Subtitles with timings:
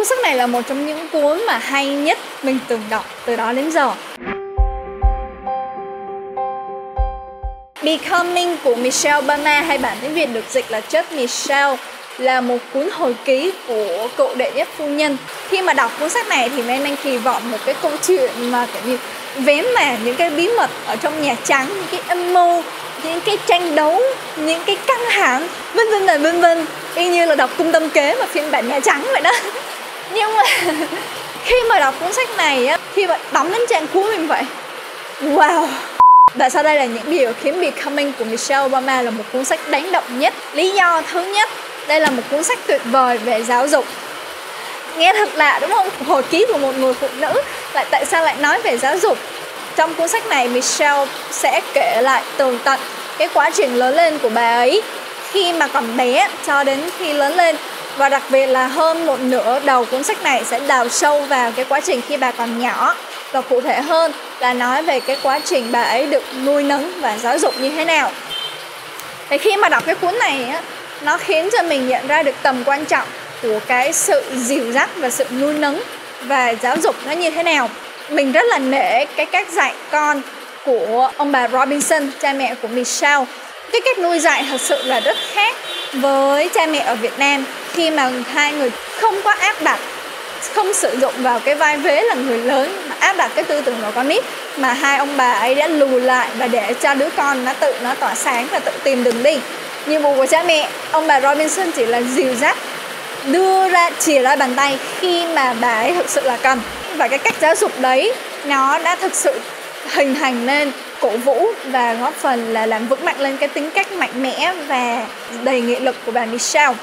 [0.00, 3.36] cuốn sách này là một trong những cuốn mà hay nhất mình từng đọc từ
[3.36, 3.92] đó đến giờ
[7.82, 11.76] Becoming của Michelle Obama hay bản tiếng Việt được dịch là Just Michelle
[12.18, 15.16] là một cuốn hồi ký của cựu đệ nhất phu nhân.
[15.48, 18.50] Khi mà đọc cuốn sách này thì men Anh kỳ vọng một cái câu chuyện
[18.50, 18.98] mà kiểu như
[19.36, 22.62] vén mà những cái bí mật ở trong Nhà Trắng, những cái âm mưu,
[23.02, 24.02] những cái tranh đấu,
[24.36, 26.66] những cái căng thẳng, vân vân và vân vân.
[26.94, 29.32] Y như là đọc cung tâm kế mà phiên bản Nhà Trắng vậy đó.
[30.14, 30.42] Nhưng mà
[31.44, 34.42] khi mà đọc cuốn sách này á, khi mà đóng đến trang cuối mình vậy,
[35.22, 35.68] wow,
[36.34, 39.60] và sau đây là những điều khiến Becoming của Michelle Obama là một cuốn sách
[39.70, 40.34] đánh động nhất.
[40.52, 41.48] Lý do thứ nhất,
[41.88, 43.84] đây là một cuốn sách tuyệt vời về giáo dục.
[44.96, 45.88] Nghe thật lạ đúng không?
[46.06, 47.42] Hồi ký của một người phụ nữ
[47.72, 49.18] lại tại sao lại nói về giáo dục?
[49.76, 52.80] Trong cuốn sách này Michelle sẽ kể lại tường tận
[53.18, 54.82] cái quá trình lớn lên của bà ấy
[55.30, 57.56] khi mà còn bé cho đến khi lớn lên
[57.96, 61.52] và đặc biệt là hơn một nửa đầu cuốn sách này sẽ đào sâu vào
[61.52, 62.94] cái quá trình khi bà còn nhỏ.
[63.32, 67.00] Và cụ thể hơn là nói về cái quá trình bà ấy được nuôi nấng
[67.00, 68.10] và giáo dục như thế nào.
[69.28, 70.62] Thì khi mà đọc cái cuốn này á,
[71.02, 73.08] nó khiến cho mình nhận ra được tầm quan trọng
[73.42, 75.80] của cái sự dìu dắt và sự nuôi nấng
[76.22, 77.70] và giáo dục nó như thế nào.
[78.08, 80.22] Mình rất là nể cái cách dạy con
[80.64, 83.24] của ông bà Robinson, cha mẹ của Michelle.
[83.72, 85.56] Cái cách nuôi dạy thật sự là rất khác
[85.92, 89.78] với cha mẹ ở Việt Nam khi mà hai người không có áp đặt,
[90.54, 93.60] không sử dụng vào cái vai vế là người lớn, mà áp đặt cái tư
[93.60, 94.24] tưởng của con nít,
[94.56, 97.74] mà hai ông bà ấy đã lùi lại và để cho đứa con nó tự
[97.82, 99.38] nó tỏa sáng và tự tìm đường đi.
[99.86, 102.56] Nhiệm vụ của cha mẹ, ông bà Robinson chỉ là dìu dắt,
[103.24, 106.60] đưa ra, chìa ra bàn tay khi mà bà ấy thực sự là cần.
[106.96, 108.12] Và cái cách giáo dục đấy,
[108.44, 109.40] nó đã thực sự
[109.90, 113.70] hình thành nên cổ vũ và góp phần là làm vững mạnh lên cái tính
[113.70, 115.06] cách mạnh mẽ và
[115.42, 116.74] đầy nghị lực của bà Michelle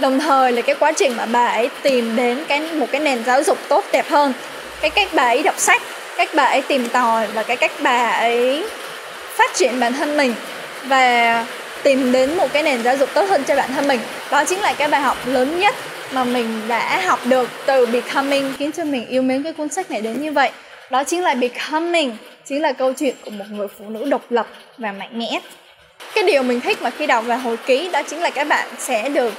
[0.00, 3.24] đồng thời là cái quá trình mà bà ấy tìm đến cái một cái nền
[3.24, 4.32] giáo dục tốt đẹp hơn.
[4.80, 5.82] Cái cách bà ấy đọc sách
[6.16, 8.64] cách bà ấy tìm tòi và cái cách bà ấy
[9.36, 10.34] phát triển bản thân mình
[10.84, 11.46] và
[11.82, 14.00] tìm đến một cái nền giáo dục tốt hơn cho bản thân mình.
[14.30, 15.74] Đó chính là cái bài học lớn nhất
[16.12, 18.52] mà mình đã học được từ Becoming.
[18.58, 20.50] Khiến cho mình yêu mến cái cuốn sách này đến như vậy.
[20.90, 24.46] Đó chính là Becoming chính là câu chuyện của một người phụ nữ độc lập
[24.78, 25.40] và mạnh mẽ.
[26.14, 28.68] Cái điều mình thích mà khi đọc về hồi ký đó chính là các bạn
[28.78, 29.34] sẽ được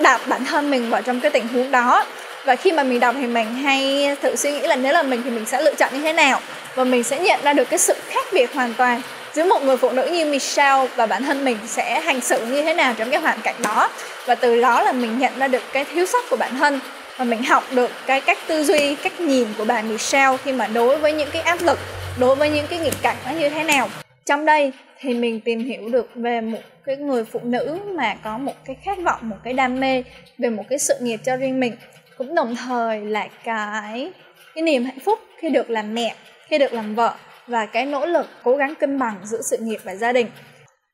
[0.00, 2.04] đặt bản thân mình vào trong cái tình huống đó.
[2.44, 5.22] Và khi mà mình đọc thì mình hay tự suy nghĩ là nếu là mình
[5.24, 6.40] thì mình sẽ lựa chọn như thế nào?
[6.74, 9.02] Và mình sẽ nhận ra được cái sự khác biệt hoàn toàn
[9.34, 12.62] giữa một người phụ nữ như Michelle và bản thân mình sẽ hành xử như
[12.62, 13.88] thế nào trong cái hoàn cảnh đó.
[14.26, 16.80] Và từ đó là mình nhận ra được cái thiếu sót của bản thân
[17.16, 20.66] và mình học được cái cách tư duy, cách nhìn của bà Michelle khi mà
[20.66, 21.78] đối với những cái áp lực,
[22.18, 23.88] đối với những cái nghịch cảnh nó như thế nào
[24.30, 28.38] trong đây thì mình tìm hiểu được về một cái người phụ nữ mà có
[28.38, 30.02] một cái khát vọng, một cái đam mê
[30.38, 31.72] về một cái sự nghiệp cho riêng mình.
[32.18, 34.10] Cũng đồng thời là cái
[34.54, 36.14] cái niềm hạnh phúc khi được làm mẹ,
[36.48, 37.14] khi được làm vợ
[37.46, 40.26] và cái nỗ lực cố gắng cân bằng giữa sự nghiệp và gia đình.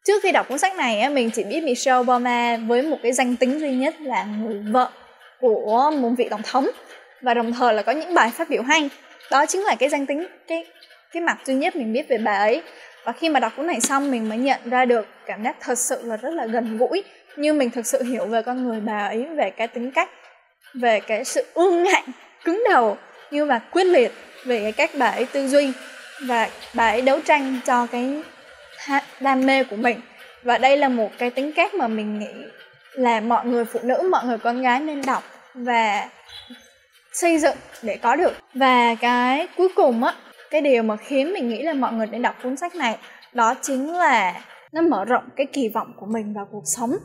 [0.04, 3.36] Trước khi đọc cuốn sách này mình chỉ biết Michelle Obama với một cái danh
[3.36, 4.90] tính duy nhất là người vợ
[5.40, 6.70] của một vị tổng thống.
[7.22, 8.90] Và đồng thời là có những bài phát biểu hay.
[9.30, 10.64] Đó chính là cái danh tính, cái
[11.12, 12.62] cái mặt duy nhất mình biết về bà ấy.
[13.04, 15.78] Và khi mà đọc cuốn này xong, mình mới nhận ra được cảm giác thật
[15.78, 17.04] sự là rất là gần gũi.
[17.36, 20.10] Như mình thực sự hiểu về con người bà ấy, về cái tính cách,
[20.74, 22.04] về cái sự ương ngạnh,
[22.44, 22.96] cứng đầu,
[23.30, 24.12] như và quyết liệt
[24.44, 25.72] về cái cách bà ấy tư duy.
[26.20, 28.22] Và bà ấy đấu tranh cho cái
[29.20, 30.00] đam mê của mình.
[30.42, 32.46] Và đây là một cái tính cách mà mình nghĩ
[32.92, 35.22] là mọi người phụ nữ, mọi người con gái nên đọc
[35.54, 36.08] và
[37.12, 38.32] xây dựng để có được.
[38.54, 40.14] Và cái cuối cùng á
[40.50, 42.98] cái điều mà khiến mình nghĩ là mọi người nên đọc cuốn sách này
[43.32, 44.40] đó chính là
[44.72, 46.96] nó mở rộng cái kỳ vọng của mình vào cuộc sống,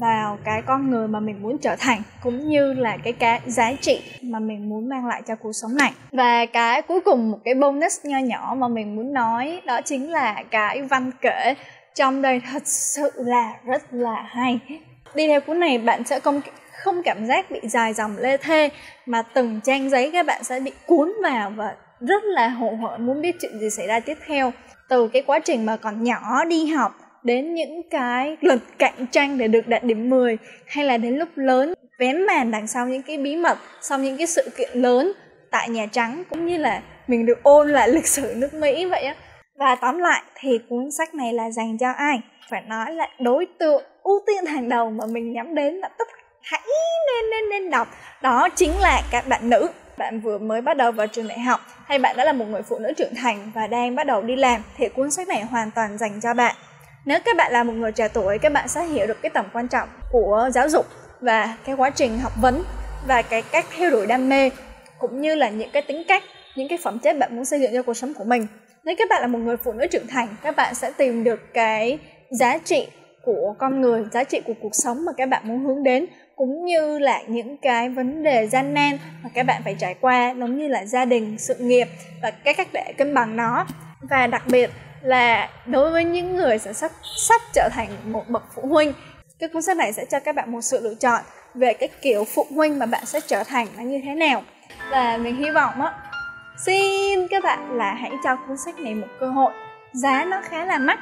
[0.00, 3.72] vào cái con người mà mình muốn trở thành, cũng như là cái cái giá
[3.80, 5.92] trị mà mình muốn mang lại cho cuộc sống này.
[6.12, 10.12] Và cái cuối cùng, một cái bonus nho nhỏ mà mình muốn nói đó chính
[10.12, 11.54] là cái văn kể
[11.94, 14.58] trong đây thật sự là rất là hay.
[15.14, 16.40] Đi theo cuốn này, bạn sẽ không
[16.72, 18.68] không cảm giác bị dài dòng lê thê
[19.06, 22.98] mà từng trang giấy các bạn sẽ bị cuốn vào và rất là hộ hởi
[22.98, 24.52] muốn biết chuyện gì xảy ra tiếp theo.
[24.88, 29.38] Từ cái quá trình mà còn nhỏ đi học, đến những cái luật cạnh tranh
[29.38, 33.02] để được đạt điểm 10 hay là đến lúc lớn, vén màn đằng sau những
[33.02, 35.12] cái bí mật, sau những cái sự kiện lớn
[35.50, 39.02] tại Nhà Trắng, cũng như là mình được ôn lại lịch sử nước Mỹ vậy
[39.02, 39.14] á.
[39.58, 42.20] Và tóm lại thì cuốn sách này là dành cho ai?
[42.50, 46.08] Phải nói là đối tượng ưu tiên hàng đầu mà mình nhắm đến là tất
[46.42, 46.60] hãy
[47.06, 47.88] nên nên nên đọc.
[48.22, 51.60] Đó chính là các bạn nữ bạn vừa mới bắt đầu vào trường đại học,
[51.84, 54.36] hay bạn đã là một người phụ nữ trưởng thành và đang bắt đầu đi
[54.36, 56.56] làm, thì cuốn sách này hoàn toàn dành cho bạn.
[57.04, 59.46] Nếu các bạn là một người trẻ tuổi, các bạn sẽ hiểu được cái tầm
[59.52, 60.86] quan trọng của giáo dục
[61.20, 62.62] và cái quá trình học vấn
[63.06, 64.50] và cái cách theo đuổi đam mê,
[64.98, 66.22] cũng như là những cái tính cách,
[66.56, 68.46] những cái phẩm chất bạn muốn xây dựng cho cuộc sống của mình.
[68.84, 71.40] Nếu các bạn là một người phụ nữ trưởng thành, các bạn sẽ tìm được
[71.54, 71.98] cái
[72.30, 72.86] giá trị
[73.24, 76.06] của con người, giá trị của cuộc sống mà các bạn muốn hướng đến
[76.36, 80.34] cũng như là những cái vấn đề gian nan mà các bạn phải trải qua,
[80.38, 81.88] giống như là gia đình, sự nghiệp
[82.22, 83.66] và cái cách để cân bằng nó.
[84.00, 84.70] Và đặc biệt
[85.02, 86.92] là đối với những người sẽ sắp
[87.28, 88.92] sắp trở thành một bậc phụ huynh,
[89.38, 91.22] cái cuốn sách này sẽ cho các bạn một sự lựa chọn
[91.54, 94.42] về cái kiểu phụ huynh mà bạn sẽ trở thành nó như thế nào.
[94.90, 95.94] Và mình hy vọng á,
[96.66, 99.52] xin các bạn là hãy cho cuốn sách này một cơ hội.
[99.92, 100.98] Giá nó khá là mắc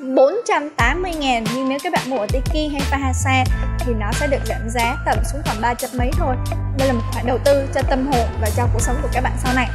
[0.00, 3.44] 480 ngàn nhưng nếu các bạn mua ở Tiki hay Pahasa
[3.78, 6.36] thì nó sẽ được giảm giá tầm xuống còn 300 mấy thôi.
[6.78, 9.20] Đây là một khoản đầu tư cho tâm hồn và cho cuộc sống của các
[9.20, 9.68] bạn sau này.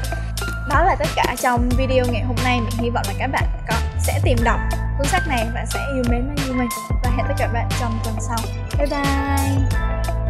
[0.69, 2.59] Đó là tất cả trong video ngày hôm nay.
[2.59, 4.59] Mình hy vọng là các bạn có, sẽ tìm đọc
[4.97, 6.69] cuốn sách này và sẽ yêu mến nó như mình.
[7.03, 8.37] Và hẹn tất cả các bạn trong tuần sau.
[8.77, 10.24] Bye bye!